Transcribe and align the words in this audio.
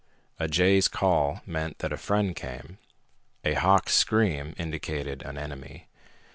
A 0.39 0.47
jay's 0.47 0.87
call 0.87 1.41
meant 1.45 1.77
that 1.77 1.93
a 1.93 1.95
friend 1.95 2.35
came; 2.35 2.79
a 3.45 3.53
hawk's 3.53 3.93
scream 3.93 4.55
indicated 4.57 5.21
an 5.21 5.37
enemy. 5.37 5.85